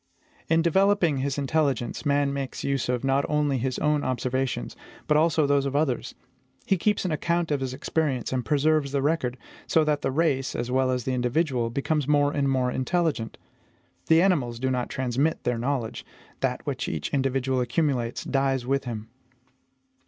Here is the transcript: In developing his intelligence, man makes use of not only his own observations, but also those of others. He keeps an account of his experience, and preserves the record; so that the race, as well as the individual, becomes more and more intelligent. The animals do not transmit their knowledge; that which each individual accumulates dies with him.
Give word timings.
In 0.49 0.63
developing 0.63 1.17
his 1.17 1.37
intelligence, 1.37 2.07
man 2.07 2.33
makes 2.33 2.63
use 2.63 2.89
of 2.89 3.03
not 3.03 3.23
only 3.29 3.59
his 3.59 3.77
own 3.77 4.03
observations, 4.03 4.75
but 5.05 5.15
also 5.15 5.45
those 5.45 5.67
of 5.67 5.75
others. 5.75 6.15
He 6.65 6.75
keeps 6.75 7.05
an 7.05 7.11
account 7.11 7.51
of 7.51 7.59
his 7.59 7.71
experience, 7.71 8.33
and 8.33 8.43
preserves 8.43 8.93
the 8.93 9.01
record; 9.03 9.37
so 9.67 9.83
that 9.83 10.01
the 10.01 10.09
race, 10.09 10.55
as 10.55 10.71
well 10.71 10.89
as 10.89 11.03
the 11.03 11.13
individual, 11.13 11.69
becomes 11.69 12.07
more 12.07 12.31
and 12.31 12.49
more 12.49 12.71
intelligent. 12.71 13.37
The 14.07 14.23
animals 14.23 14.57
do 14.57 14.71
not 14.71 14.89
transmit 14.89 15.43
their 15.43 15.59
knowledge; 15.59 16.03
that 16.39 16.65
which 16.65 16.87
each 16.89 17.13
individual 17.13 17.61
accumulates 17.61 18.23
dies 18.23 18.65
with 18.65 18.85
him. 18.85 19.07